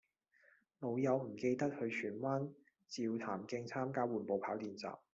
[0.79, 2.49] 老友唔記得去荃灣
[2.87, 4.97] 照潭徑參加緩步跑練習